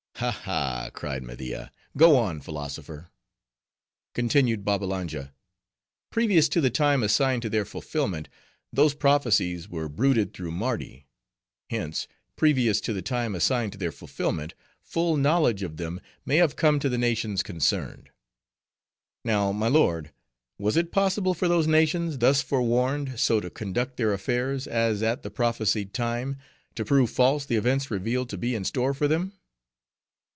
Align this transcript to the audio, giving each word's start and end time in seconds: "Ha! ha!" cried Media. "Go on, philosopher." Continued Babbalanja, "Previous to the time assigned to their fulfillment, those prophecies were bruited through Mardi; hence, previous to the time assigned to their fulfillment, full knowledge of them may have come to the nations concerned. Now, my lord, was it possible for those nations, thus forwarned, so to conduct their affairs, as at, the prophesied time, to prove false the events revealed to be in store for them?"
"Ha! 0.21 0.29
ha!" 0.29 0.89
cried 0.93 1.23
Media. 1.23 1.71
"Go 1.97 2.15
on, 2.15 2.41
philosopher." 2.41 3.09
Continued 4.13 4.63
Babbalanja, 4.63 5.33
"Previous 6.11 6.47
to 6.49 6.61
the 6.61 6.69
time 6.69 7.01
assigned 7.01 7.41
to 7.41 7.49
their 7.49 7.65
fulfillment, 7.65 8.29
those 8.71 8.93
prophecies 8.93 9.67
were 9.67 9.89
bruited 9.89 10.31
through 10.31 10.51
Mardi; 10.51 11.07
hence, 11.71 12.07
previous 12.35 12.79
to 12.81 12.93
the 12.93 13.01
time 13.01 13.33
assigned 13.33 13.71
to 13.71 13.79
their 13.79 13.91
fulfillment, 13.91 14.53
full 14.79 15.17
knowledge 15.17 15.63
of 15.63 15.77
them 15.77 15.99
may 16.23 16.37
have 16.37 16.55
come 16.55 16.77
to 16.79 16.87
the 16.89 16.99
nations 16.99 17.41
concerned. 17.41 18.11
Now, 19.25 19.51
my 19.51 19.69
lord, 19.69 20.11
was 20.59 20.77
it 20.77 20.91
possible 20.91 21.33
for 21.33 21.47
those 21.47 21.65
nations, 21.65 22.19
thus 22.19 22.43
forwarned, 22.43 23.19
so 23.19 23.39
to 23.39 23.49
conduct 23.49 23.97
their 23.97 24.13
affairs, 24.13 24.67
as 24.67 25.01
at, 25.01 25.23
the 25.23 25.31
prophesied 25.31 25.95
time, 25.95 26.37
to 26.75 26.85
prove 26.85 27.09
false 27.09 27.43
the 27.43 27.55
events 27.55 27.89
revealed 27.89 28.29
to 28.29 28.37
be 28.37 28.53
in 28.53 28.63
store 28.65 28.93
for 28.93 29.07
them?" 29.07 29.33